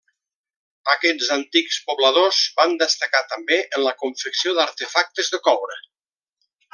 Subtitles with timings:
[0.93, 5.81] Aquests antics pobladors van destacar també en la confecció d'artefactes de coure.